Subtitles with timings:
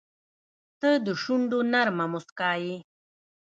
[0.79, 2.75] •ته د شونډو نرمه موسکا یې.